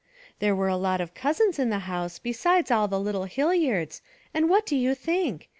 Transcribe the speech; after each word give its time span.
There 0.39 0.55
were 0.55 0.67
a 0.67 0.77
lot 0.77 0.99
of 0.99 1.13
cousins 1.13 1.59
in 1.59 1.69
the 1.69 1.77
house 1.85 2.17
besides 2.17 2.71
all 2.71 2.87
the 2.87 2.99
little 2.99 3.25
Hilliards, 3.25 4.01
and 4.33 4.49
what 4.49 4.65
do 4.65 4.75
you 4.75 4.95
think? 4.95 5.47